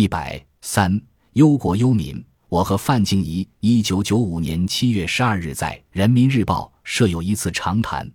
[0.00, 0.98] 一百三，
[1.34, 2.24] 忧国忧民。
[2.48, 8.10] 我和范静怡，一九九五年七月十二日在《人民日报》设有一次长谈，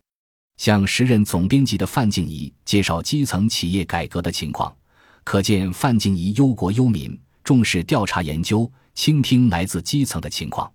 [0.58, 4.76] 向时任总编辑的范静怡介绍基层企业改革的情况，
[5.24, 10.74] 可见范静怡忧国忧民，重视调查研究，倾听来自基层的情况。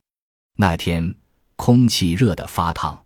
[0.58, 1.12] 那天
[1.56, 3.04] 空气热得发烫，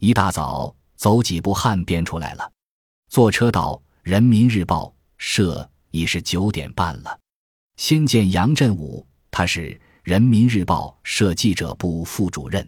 [0.00, 2.50] 一大早走几步汗便出来了。
[3.08, 4.86] 坐车到《人民日报》
[5.16, 7.20] 社已是九点半了。
[7.76, 9.60] 先见杨振武，他是
[10.02, 12.66] 《人民日报》社记者部副主任，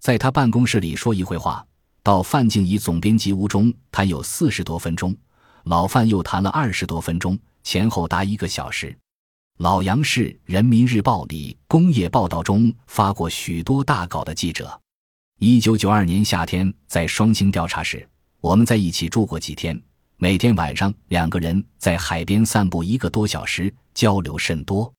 [0.00, 1.66] 在他办公室里说一会话。
[2.04, 5.14] 到范静怡总编辑屋中谈有四十多分钟，
[5.64, 8.96] 老范又谈了二十多分钟，前后达一个小时。
[9.58, 14.80] 老杨是《人民日报》里工业报道中发过许多大稿的记者。
[15.40, 18.08] 一九九二年夏天在双星调查时，
[18.40, 19.82] 我们在一起住过几天，
[20.18, 24.90] 每天晚上两个人在海边散步一个多小时，交流甚多。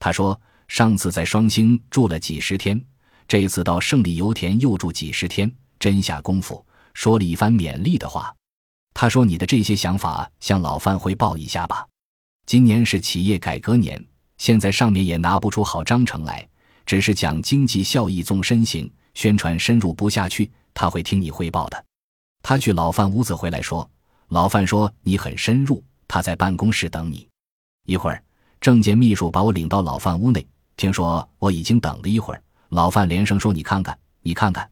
[0.00, 2.82] 他说，上次在双星住了几十天，
[3.28, 5.50] 这次到胜利油田又住几十天。
[5.78, 8.34] 真下功夫，说了一番勉励的话。
[8.94, 11.86] 他说：“你的这些想法向老范汇报一下吧。
[12.46, 14.02] 今年是企业改革年，
[14.38, 16.48] 现在上面也拿不出好章程来，
[16.86, 20.50] 只是讲经济效益纵深型，宣传深入不下去。
[20.72, 21.84] 他会听你汇报的。”
[22.42, 23.86] 他去老范屋子回来说
[24.28, 27.28] ：“老范说你很深入，他在办公室等你。
[27.86, 28.22] 一会儿，
[28.60, 32.42] 政见秘书把我领到老范屋内，听说我已经等了一会儿。
[32.70, 34.68] 老范连声说：‘你看看，你看看。’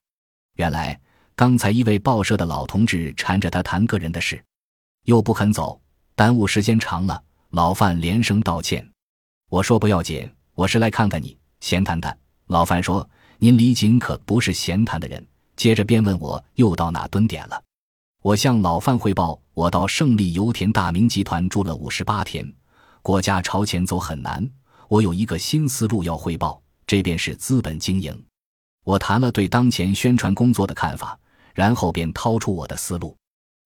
[0.57, 0.99] 原来
[1.35, 4.43] 刚才一位报社的老同志缠着他谈个人的事，
[5.05, 5.81] 又不肯走，
[6.15, 7.23] 耽误时间长了。
[7.51, 8.87] 老范连声道歉。
[9.51, 12.17] 我说不要紧，我是来看看你，闲谈谈。
[12.47, 13.09] 老范说
[13.39, 17.63] ：“您李锦可不是闲谈的人。”接着便问我又到哪蹲点了。
[18.23, 22.49] 我向老范汇报，我到胜利油田大明集团住了五十八天，
[23.03, 24.49] 国家朝前走很难。
[24.87, 28.17] 我有一个新思路要汇报，这便是资本经营。
[28.85, 31.19] 我谈了对当前宣传工作的看法，
[31.53, 33.17] 然后便掏出我的思路。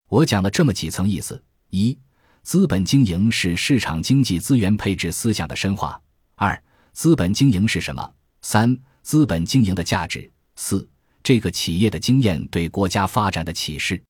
[0.08, 1.98] 我讲了这么几层意思：一、
[2.42, 6.00] 资本经营是市场经济资源配置思想的深化；
[6.34, 6.58] 二、
[6.94, 8.02] 资本经营是什么；
[8.40, 10.88] 三、资本经营的价值；四、
[11.22, 14.02] 这个企业的经验对国家发展的启示。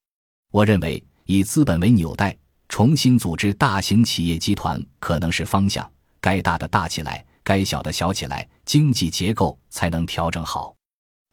[0.56, 2.34] 我认为，以资本为纽带，
[2.70, 5.86] 重新组织大型企业集团可能是方向。
[6.18, 10.74] 该大的大起来，该小的小起来，经济结构才能调整好。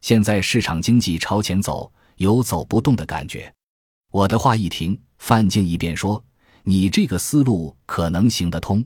[0.02, 3.50] 现在市场经济朝前走，有走不动的感觉。
[4.12, 6.22] 我的话一停，范进一便说
[6.62, 8.84] ：“你这个思路可能行得通。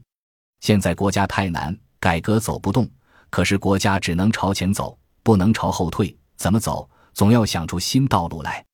[0.61, 2.89] 现在国家太难，改革走不动，
[3.29, 6.17] 可是国家只能朝前走，不能朝后退。
[6.37, 6.89] 怎么走？
[7.13, 8.65] 总要想出新道路来。”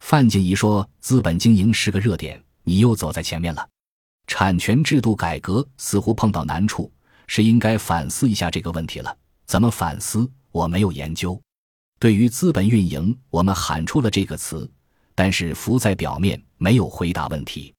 [0.00, 3.68] 范静怡说：“资本经营是个热点，你又走在前面了。
[4.26, 6.92] 产权制度改革似乎碰到难处，
[7.26, 9.16] 是应该反思一下这个问题了。
[9.46, 10.30] 怎么反思？
[10.50, 11.40] 我没有研究。”
[11.98, 14.70] 对于资本运营，我们喊出了这个词，
[15.14, 17.74] 但是浮在表面，没有回答问题。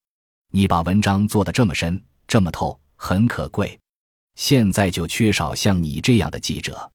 [0.52, 3.80] 你把文章做得这么深，这么透，很可贵。
[4.36, 6.92] 现在就缺少像你这样的记者，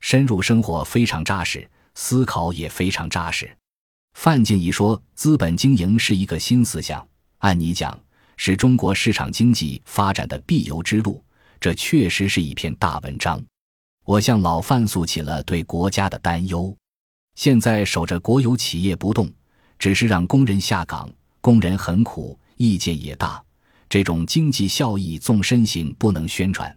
[0.00, 3.54] 深入生活非常扎实，思考也非常扎实。
[4.14, 7.06] 范进一说：“资本经营是一个新思想，
[7.38, 7.98] 按你讲，
[8.36, 11.22] 是中国市场经济发展的必由之路。
[11.60, 13.42] 这确实是一篇大文章。”
[14.06, 16.74] 我向老范诉起了对国家的担忧。
[17.36, 19.30] 现在守着国有企业不动，
[19.78, 21.10] 只是让工人下岗，
[21.40, 23.42] 工人很苦，意见也大。
[23.88, 26.74] 这种经济效益纵深型不能宣传。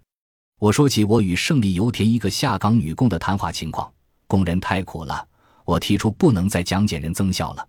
[0.60, 3.92] 我说起我与胜利油田一个下岗女工的谈话情况，
[4.26, 5.28] 工人太苦了，
[5.68, 7.68] 我提出不能再讲减人增效了。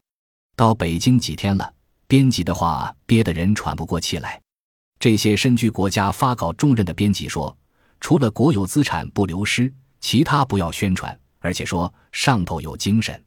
[0.54, 1.74] 到北京几天了，
[2.06, 4.40] 编辑的话憋得人喘不过气来。
[5.00, 7.54] 这些身居国家发稿重任的编辑说。
[8.00, 11.18] 除了国有资产不流失，其他不要宣传。
[11.40, 13.20] 而且说上头有精神，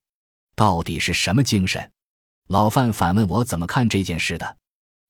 [0.56, 1.92] 到底是什么精神？
[2.48, 4.58] 老范反问我怎么看这件事的，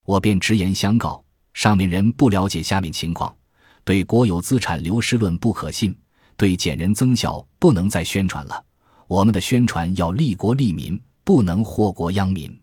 [0.05, 1.23] 我便直言相告：
[1.53, 3.35] 上面人不了解下面情况，
[3.83, 5.95] 对国有资产流失论不可信，
[6.35, 8.65] 对减人增效不能再宣传了。
[9.11, 12.57] 我们的宣传要利国利民，不能祸国殃民。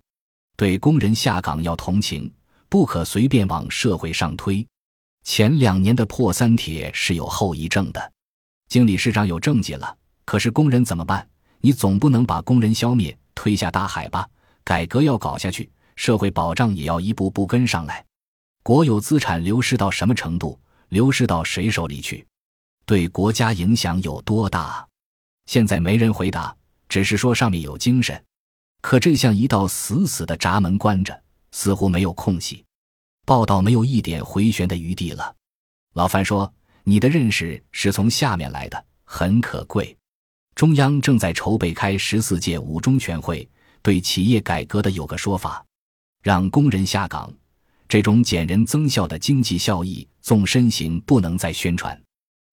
[0.57, 2.33] 对工人下岗要同情，
[2.71, 4.67] 不可随便往社会上推。
[5.25, 8.13] 前两年的破三铁是有后遗症的，
[8.67, 11.29] 经理市长有政绩了，可是工人怎么办？
[11.61, 14.27] 你总不能把工人消灭，推下大海吧？
[14.65, 18.03] 改革要搞下去，社会保障也要一步步跟上来。
[18.63, 20.59] 国有资产流失到什么程度？
[20.89, 22.27] 流失到谁手里去？
[22.87, 24.88] 对国家影响有多大？
[25.49, 26.55] 现在没人回答，
[26.91, 28.23] 只是说上面有精神，
[28.83, 31.19] 可这像一道死死的闸门关着，
[31.53, 32.63] 似乎没有空隙。
[33.25, 35.35] 报道没有一点回旋的余地了。
[35.95, 36.53] 老范说
[36.85, 39.97] ：“你的认识是从下面来的，很可贵。
[40.55, 43.49] 中央正在筹备开十四届五中全会，
[43.81, 45.65] 对企业改革的有个说法，
[46.23, 47.33] 让工人下岗，
[47.89, 51.99] 这种减人增效的经济效益，纵身型不能再宣传。”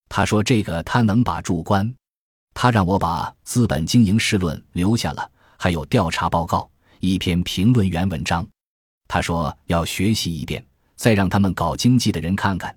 [0.08, 1.94] 他说：“这个他能把住关。”
[2.58, 6.68] 他让我把《资本经营试论》留下了，还有调查报告
[7.00, 8.44] 一篇评论员文章。
[9.06, 10.64] 他说要学习一遍，
[10.96, 12.74] 再让他们搞经济的人看看。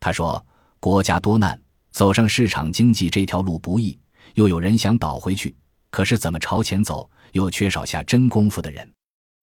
[0.00, 0.42] 他说
[0.80, 1.60] 国家多难，
[1.92, 3.96] 走上市场经济这条路不易，
[4.36, 5.54] 又有人想倒回去，
[5.90, 8.90] 可是怎么朝前走，又缺少下真功夫的人，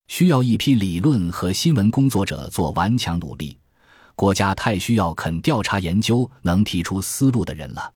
[0.07, 3.55] 需要一批理论和新闻工作者做顽强努力。
[4.15, 7.93] 国家太需要肯调查研究、能提出思路的人了。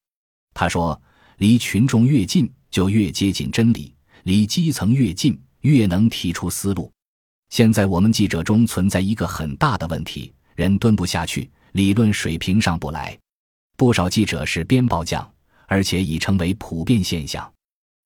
[0.54, 1.02] 他说。
[1.42, 3.92] 离群众越近，就越接近真理；
[4.26, 6.92] 离基层越近，越能提出思路。
[7.50, 13.18] 现在我们记者中存在一个很大的问题：人蹲不下去，理论水平上不来。
[13.76, 15.28] 不少记者是编报匠，
[15.66, 17.52] 而且已成为普遍现象。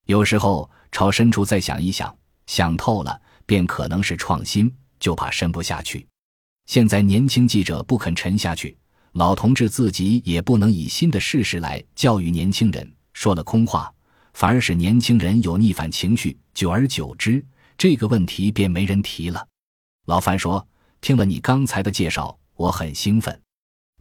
[0.06, 2.18] 有时候朝深处再想一想，
[2.48, 6.08] 想透了，便可能是创新，就怕深不下去。
[6.68, 8.78] 现在年轻记者不肯沉下去，
[9.12, 12.95] 老同志自己也不能以新的事实来教育年轻人。
[13.16, 13.92] 说了空话，
[14.34, 16.38] 反而使年轻人有逆反情绪。
[16.54, 17.44] 久而久之，
[17.78, 19.48] 这个问题便没人提了。
[20.06, 20.66] 老范说
[21.00, 23.42] ：“听了你刚才的介绍，我很兴奋。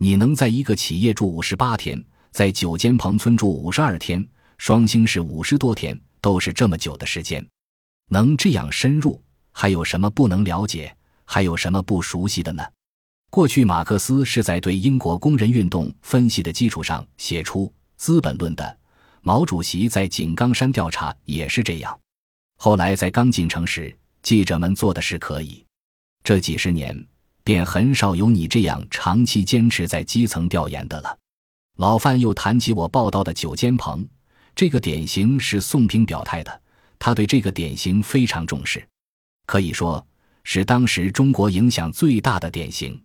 [0.00, 4.28] 你能在一个企业住五十八天，在九间棚村住五十二天，
[4.58, 7.46] 双星是五十多天，都是这么久的时间，
[8.10, 9.22] 能这样深入，
[9.52, 10.94] 还有什么不能了解？
[11.24, 12.64] 还有什么不熟悉的呢？”
[13.30, 17.66] 过去，马克思是在对英国工人运动分析的基础上写出
[17.96, 18.78] 《资本论》的。
[19.26, 21.98] 毛主席在井冈山调查也是这样，
[22.58, 25.64] 后来在刚进城时，记者们做的是可以。
[26.22, 26.94] 这几十年，
[27.42, 31.18] 便很少有你这样长期坚持在基层调研的了。
[31.78, 34.06] 老范又谈起我报道的九间棚，
[34.54, 36.60] 这个典型是宋平表态的，
[36.98, 38.86] 他对这个典型非常重视，
[39.46, 40.06] 可以说
[40.42, 43.02] 是当时中国影响最大的典型。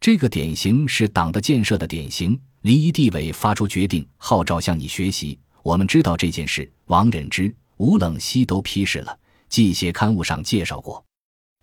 [0.00, 2.36] 这个典型是党的建设的典型。
[2.62, 5.36] 离异地委发出决定，号召向你学习。
[5.62, 9.16] 我们知道这件事，王忍之、吴冷西都批示了，
[9.48, 11.04] 记协刊物上介绍过。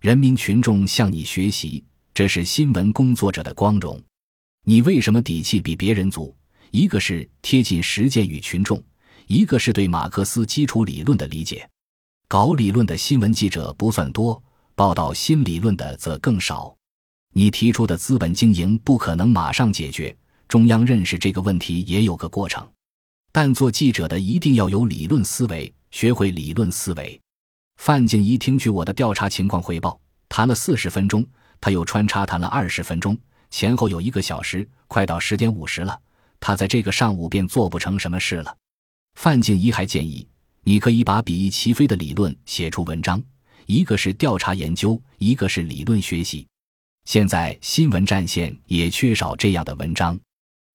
[0.00, 4.00] 人民群众向你学习，这是新闻工作者的光荣。
[4.64, 6.34] 你为什么底气比别人足？
[6.70, 8.82] 一个是贴近实践与群众，
[9.26, 11.68] 一个是对马克思基础理论的理解。
[12.26, 14.42] 搞理论的新闻记者不算多，
[14.74, 16.74] 报道新理论的则更少。
[17.34, 20.16] 你提出的资本经营不可能马上解决，
[20.48, 22.66] 中央认识这个问题也有个过程。
[23.32, 27.20] 但做记者的一定要有理论思维，学会理论思维。
[27.76, 29.98] 范静怡听取我的调查情况汇报，
[30.28, 31.24] 谈了四十分钟，
[31.60, 33.16] 他又穿插谈了二十分钟，
[33.50, 35.98] 前后有一个小时，快到十点五十了。
[36.40, 38.56] 他在这个上午便做不成什么事了。
[39.14, 40.26] 范静怡还建议，
[40.64, 43.22] 你可以把比翼齐飞的理论写出文章，
[43.66, 46.46] 一个是调查研究，一个是理论学习。
[47.04, 50.18] 现在新闻战线也缺少这样的文章，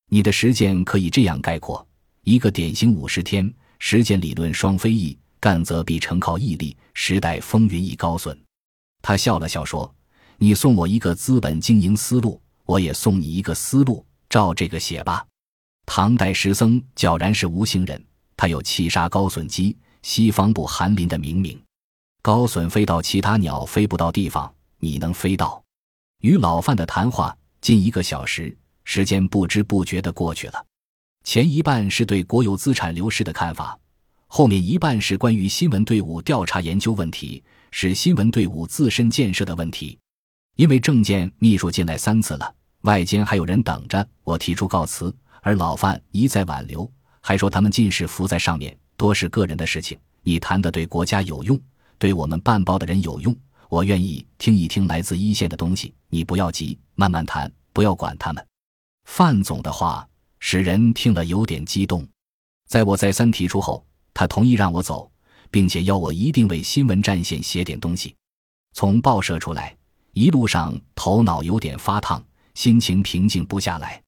[0.10, 1.86] 你的实践可以这样概括。
[2.26, 8.36] 一个典型五十天实践理论双飞翼，干则必成靠毅力，时代风云亦高损。
[9.04, 9.94] 他笑了笑说
[10.40, 15.24] ：“你送我一个资本经营思路，我也送你一个思路，照这个写吧。”
[15.86, 18.04] 唐代石僧皎然是无形人，
[18.36, 21.62] 他有气杀高隼鸡，西方不寒林的明名。
[22.24, 25.64] 高隼飞到其他鸟飞不到地方，你能飞到？
[26.22, 30.65] 与老范的谈话近一个小时，时间不知不觉的过去了。
[31.26, 33.78] 前一半是对国有资产流失的看法，
[34.28, 39.98] 后面一半是关于新闻队伍调查研究问题，是新闻队伍自身建设的问题。
[40.56, 46.90] 因为证件秘书进来三次了，外间还有人等着我提出告辞，而老范一再挽留，
[47.22, 49.98] 还说他们尽是浮在上面，多是个人的事情。
[50.22, 51.60] 你谈的对国家有用，
[51.98, 53.36] 对我们办报的人有用，
[53.68, 55.92] 我愿意听一听来自一线的东西。
[56.08, 58.46] 你不要急，慢慢谈，不要管他们。
[59.06, 60.08] 范总的话。
[60.40, 62.08] 使人听了有点激动，
[62.68, 65.12] 在我再三提出后，他同意让我走，
[65.50, 68.16] 并且要我一定为新闻战线写点东西。
[68.74, 69.76] 从报社出来，
[70.14, 72.24] 一路上头脑有点发烫，
[72.54, 74.02] 心情平静不下来。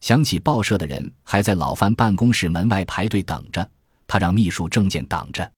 [0.00, 3.68] 想起报社的人还在老范办公室门外排队等着，
[4.06, 5.50] 他让秘书证件挡着。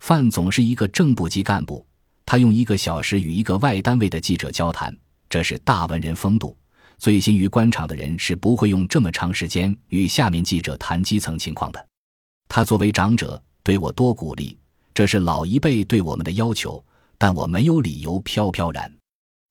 [0.00, 1.86] 范总是一个正部级干部，
[2.26, 4.94] 他用一个小时与一个外单位的记者交谈，
[5.28, 6.56] 这是大文人风度。
[6.98, 11.86] 最新于官场的人是不会用这么长时间与下面记者谈基层情况的。
[12.48, 14.58] 他作为长者对我多鼓励，
[14.94, 16.82] 这是老一辈对我们的要求，
[17.18, 18.92] 但我没有理由飘飘然。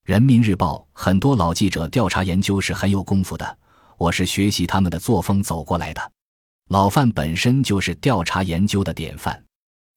[0.05, 3.57] 人民日报很多老记者调查研究是很有功夫的，
[3.97, 6.12] 我是学习他们的作风走过来的。
[6.69, 9.43] 老范本身就是调查研究的典范，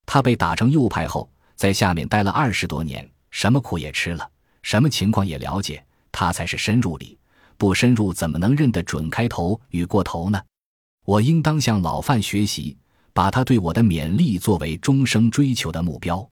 [0.05, 4.29] 他被打成右派后，在下面待了二十多年，什么苦也吃了，
[4.63, 7.19] 什么情况也了解，他才是深入里。
[7.57, 10.41] 不深入，怎么能认得准开头与过头呢？
[11.05, 12.77] 我应当向老范学习，
[13.13, 16.29] 把他对我的勉励作为终生追求的目标。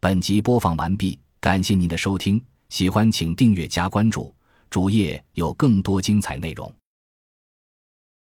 [0.00, 4.34] 本集播放完毕，感谢您的收听，喜欢请订阅加关注，
[4.70, 6.72] 主页有更多精彩内容。